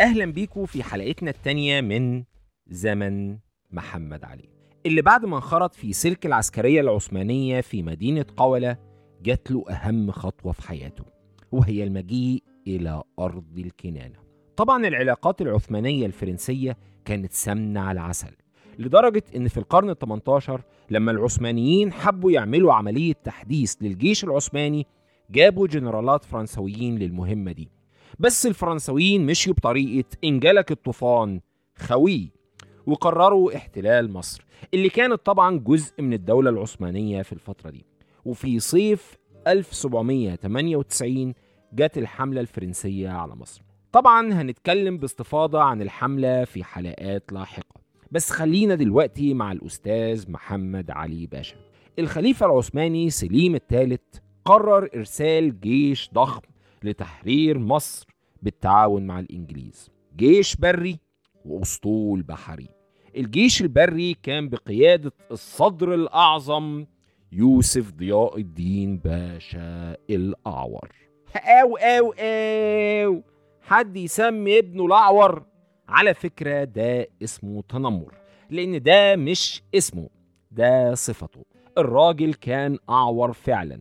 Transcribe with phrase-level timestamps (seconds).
[0.00, 2.24] أهلا بيكم في حلقتنا التانية من
[2.66, 3.38] زمن
[3.70, 4.48] محمد علي.
[4.86, 8.76] اللي بعد ما انخرط في سلك العسكرية العثمانية في مدينة قولة
[9.22, 11.04] جات له أهم خطوة في حياته
[11.52, 14.18] وهي المجيء إلى أرض الكنانة.
[14.56, 18.32] طبعا العلاقات العثمانية الفرنسية كانت سمنة على عسل
[18.78, 24.86] لدرجة إن في القرن ال 18 لما العثمانيين حبوا يعملوا عملية تحديث للجيش العثماني
[25.30, 27.68] جابوا جنرالات فرنسويين للمهمة دي.
[28.18, 31.40] بس الفرنسويين مشيوا بطريقة إن جالك الطوفان
[31.76, 32.28] خويه
[32.86, 37.84] وقرروا احتلال مصر اللي كانت طبعا جزء من الدولة العثمانية في الفترة دي.
[38.24, 41.34] وفي صيف 1798
[41.72, 43.62] جت الحملة الفرنسية على مصر.
[43.92, 47.80] طبعا هنتكلم باستفاضة عن الحملة في حلقات لاحقة.
[48.10, 51.56] بس خلينا دلوقتي مع الأستاذ محمد علي باشا.
[51.98, 54.00] الخليفة العثماني سليم الثالث
[54.44, 56.40] قرر إرسال جيش ضخم
[56.84, 58.06] لتحرير مصر
[58.42, 59.90] بالتعاون مع الإنجليز.
[60.16, 60.98] جيش بري
[61.44, 62.68] وأسطول بحري.
[63.16, 66.86] الجيش البري كان بقيادة الصدر الأعظم
[67.32, 70.88] يوسف ضياء الدين باشا الأعور.
[71.36, 73.22] أو أو أو
[73.62, 75.44] حد يسمي ابنه الأعور؟
[75.88, 78.14] على فكرة ده اسمه تنمر
[78.50, 80.08] لأن ده مش اسمه
[80.50, 81.44] ده صفته.
[81.78, 83.80] الراجل كان أعور فعلا.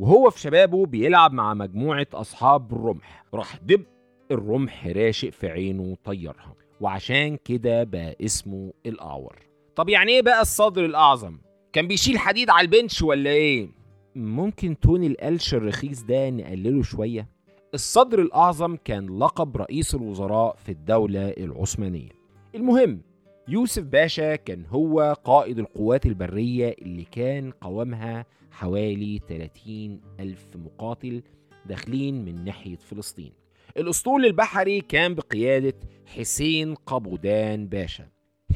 [0.00, 3.84] وهو في شبابه بيلعب مع مجموعة أصحاب الرمح راح دب
[4.30, 9.36] الرمح راشق في عينه طيرها وعشان كده بقى اسمه الأعور
[9.76, 11.38] طب يعني إيه بقى الصدر الأعظم؟
[11.72, 13.68] كان بيشيل حديد على البنش ولا إيه؟
[14.16, 17.28] ممكن توني القلش الرخيص ده نقلله شوية؟
[17.74, 22.08] الصدر الأعظم كان لقب رئيس الوزراء في الدولة العثمانية
[22.54, 23.00] المهم
[23.48, 31.22] يوسف باشا كان هو قائد القوات البرية اللي كان قوامها حوالي 30 ألف مقاتل
[31.66, 33.32] داخلين من ناحية فلسطين.
[33.76, 35.74] الأسطول البحري كان بقيادة
[36.06, 38.08] حسين قبودان باشا.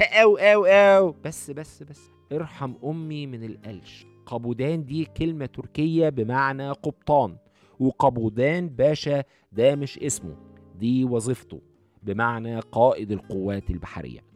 [0.03, 1.15] أو أو أو.
[1.25, 2.01] بس بس بس.
[2.33, 4.07] ارحم أمي من القلش.
[4.27, 7.37] قبودان دي كلمة تركية بمعنى قبطان.
[7.81, 10.37] وقبودان باشا ده مش اسمه
[10.79, 11.61] دي وظيفته
[12.03, 14.34] بمعنى قائد القوات البحرية.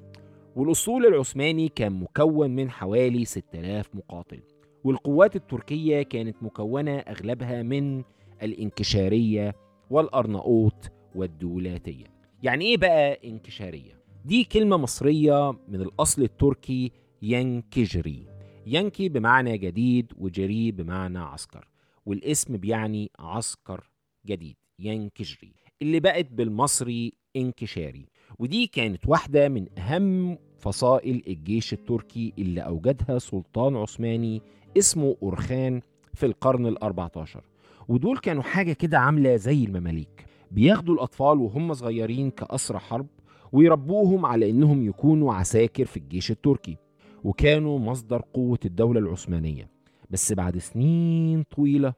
[0.58, 4.40] والأسطول العثماني كان مكون من حوالي 6000 مقاتل
[4.84, 8.02] والقوات التركية كانت مكونة أغلبها من
[8.42, 9.54] الإنكشارية
[9.90, 12.04] والأرناؤوط والدولاتية.
[12.42, 16.92] يعني إيه بقى إنكشارية؟ دي كلمة مصرية من الأصل التركي
[17.22, 18.26] ينكجري.
[18.66, 21.68] ينكي بمعنى جديد وجري بمعنى عسكر
[22.06, 23.90] والاسم بيعني عسكر
[24.26, 25.52] جديد ينكجري
[25.82, 28.06] اللي بقت بالمصري إنكشاري.
[28.38, 34.42] ودي كانت واحدة من أهم فصائل الجيش التركي اللي أوجدها سلطان عثماني
[34.78, 35.80] اسمه أورخان
[36.14, 37.44] في القرن الأربعة عشر
[37.88, 40.26] ودول كانوا حاجة كده عاملة زي المماليك.
[40.50, 43.06] بياخدوا الأطفال وهم صغيرين كأسرى حرب
[43.52, 46.76] ويربوهم على إنهم يكونوا عساكر في الجيش التركي.
[47.24, 49.70] وكانوا مصدر قوة الدولة العثمانية.
[50.10, 51.94] بس بعد سنين طويلة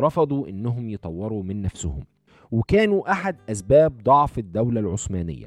[0.00, 2.04] رفضوا إنهم يطوروا من نفسهم.
[2.52, 5.46] وكانوا أحد أسباب ضعف الدولة العثمانية.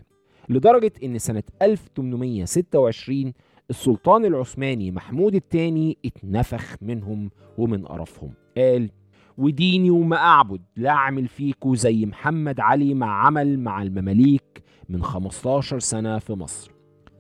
[0.50, 3.34] لدرجة إن سنة 1826
[3.70, 8.34] السلطان العثماني محمود الثاني اتنفخ منهم ومن قرفهم.
[8.58, 8.90] قال
[9.38, 15.80] وديني وما أعبد لا أعمل فيكو زي محمد علي مع عمل مع المماليك من 15
[15.80, 16.72] سنة في مصر.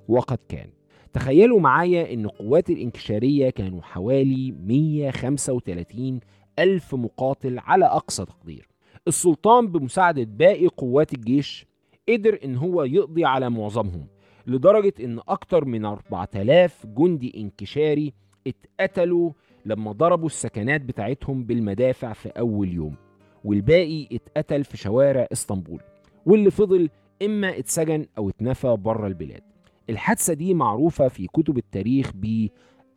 [0.08, 0.70] وقد كان.
[1.14, 6.20] تخيلوا معايا إن قوات الإنكشارية كانوا حوالي 135
[6.60, 8.68] ألف مقاتل على أقصى تقدير.
[9.08, 11.68] السلطان بمساعدة باقي قوات الجيش
[12.10, 14.08] قدر إن هو يقضي على معظمهم
[14.48, 18.14] لدرجة إن أكتر من 4000 جندي انكشاري
[18.48, 19.32] اتقتلوا
[19.66, 22.96] لما ضربوا السكنات بتاعتهم بالمدافع في أول يوم
[23.44, 25.82] والباقي اتقتل في شوارع إسطنبول
[26.26, 26.90] واللي فضل
[27.24, 29.42] إما اتسجن أو اتنفى بره البلاد.
[29.90, 32.12] الحادثة دي معروفة في كتب التاريخ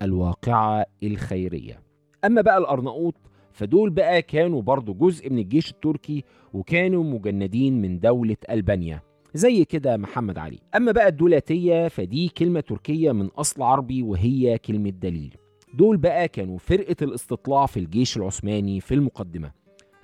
[0.01, 1.81] بالواقعة الخيرية.
[2.25, 3.15] أما بقى الأرناؤوط
[3.53, 9.01] فدول بقى كانوا برضو جزء من الجيش التركي وكانوا مجندين من دولة ألبانيا
[9.35, 10.59] زي كده محمد علي.
[10.77, 15.37] أما بقى الدولاتية فدي كلمة تركية من أصل عربي وهي كلمة دليل.
[15.75, 19.53] دول بقى كانوا فرقة الاستطلاع في الجيش العثماني في المقدمة.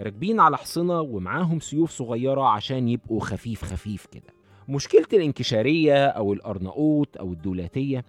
[0.01, 4.35] راكبين على حصنة ومعاهم سيوف صغيرة عشان يبقوا خفيف خفيف كده.
[4.69, 8.05] مشكلة الانكشارية أو الأرناؤوط أو الدولاتية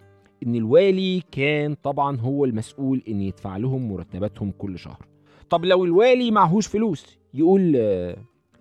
[0.45, 5.05] إن الوالي كان طبعا هو المسؤول إن يدفع لهم مرتباتهم كل شهر.
[5.49, 7.75] طب لو الوالي معهوش فلوس يقول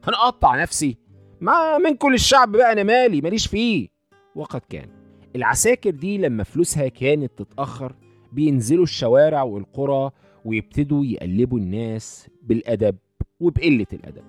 [0.05, 0.97] هنقطع نفسي.
[1.41, 3.89] ما من كل الشعب بقى أنا مالي ماليش فيه.
[4.35, 4.89] وقد كان.
[5.37, 7.93] العساكر دي لما فلوسها كانت تتأخر
[8.33, 10.11] بينزلوا الشوارع والقرى
[10.45, 12.97] ويبتدوا يقلبوا الناس بالأدب
[13.41, 14.25] وبقلة الأدب.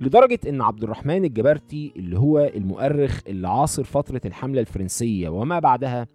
[0.00, 6.06] لدرجة إن عبد الرحمن الجبرتي اللي هو المؤرخ اللي عاصر فترة الحملة الفرنسية وما بعدها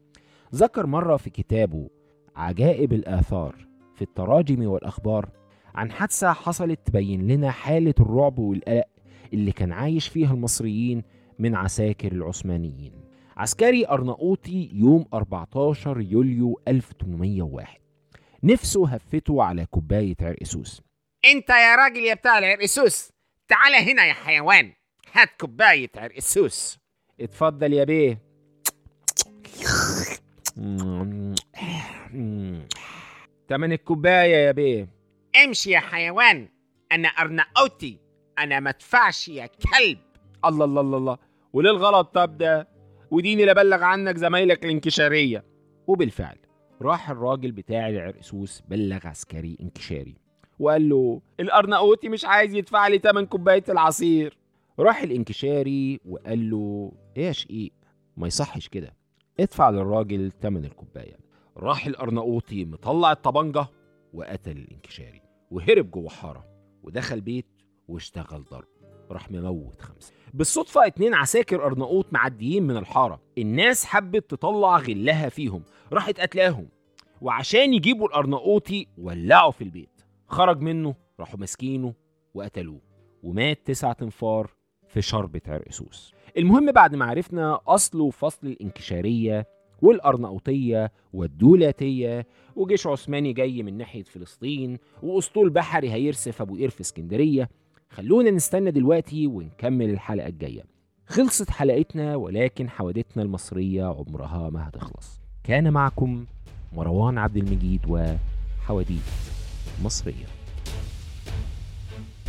[0.56, 1.90] ذكر مرة في كتابه
[2.36, 3.56] عجائب الآثار
[3.96, 5.30] في التراجم والأخبار
[5.76, 8.86] عن حادثة حصلت تبين لنا حالة الرعب والقلق
[9.34, 11.04] اللي كان عايش فيها المصريين
[11.40, 12.94] من عساكر العثمانيين.
[13.38, 17.68] عسكري أرناؤوطي يوم 14 يوليو 1801
[18.44, 20.82] نفسه هفته على كوباية عرقسوس
[21.26, 23.12] انت يا راجل يا بتاع العرقسوس
[23.48, 24.72] تعال هنا يا حيوان.
[25.14, 26.80] هات كوباية عرقسوس
[27.22, 28.22] اتفضل يا بيه.
[33.48, 34.88] تمن الكوباية يا بيه.
[35.44, 36.50] أمشي يا حيوان.
[36.92, 38.00] أنا ارناؤوتي
[38.40, 39.98] أنا مدفعش يا كلب.
[40.46, 41.18] الله الله الله الله.
[41.54, 42.68] وليه الغلط طب ده؟
[43.12, 45.46] وديني لبلغ عنك زمايلك الانكشارية.
[45.88, 46.38] وبالفعل
[46.82, 50.16] راح الراجل بتاع العرقسوس بلغ عسكري انكشاري.
[50.60, 54.38] وقال له الارناؤوتي مش عايز يدفع لي تمن كوباية العصير.
[54.80, 57.72] راح الانكشاري وقال له إيه يا شقيق؟
[58.18, 58.94] ما يصحش كده.
[59.40, 61.18] ادفع للراجل تمن الكوباية.
[61.58, 63.66] راح الارناؤوطي مطلع الطبنجة
[64.14, 65.25] وقتل الانكشاري.
[65.56, 66.46] وهرب جوه حارة
[66.84, 67.46] ودخل بيت
[67.88, 68.68] واشتغل ضرب.
[69.12, 70.14] راح مموت خمسة.
[70.34, 73.22] بالصدفة اتنين عساكر أرناؤوط معديين من الحارة.
[73.38, 75.64] الناس حبت تطلع غلها فيهم.
[75.94, 76.68] راحت قتلاهم.
[77.22, 80.02] وعشان يجيبوا الأرناؤوطي ولعوا في البيت.
[80.28, 81.94] خرج منه راحوا ماسكينه
[82.34, 82.82] وقتلوه.
[83.24, 84.52] ومات تسعة تنفار
[84.88, 89.48] في شربة عرقسوس المهم بعد ما عرفنا أصل وفصل الانكشارية
[89.82, 97.50] والأرناؤوطية والدولاتية وجيش عثماني جاي من ناحية فلسطين وأسطول بحري هيرسف أبو قير في اسكندرية.
[97.90, 100.64] خلونا نستنى دلوقتي ونكمل الحلقة الجاية.
[101.08, 105.20] خلصت حلقتنا ولكن حوادثنا المصرية عمرها ما هتخلص.
[105.44, 106.26] كان معكم
[106.74, 109.02] مروان عبد المجيد وحواديت
[109.84, 110.35] مصرية.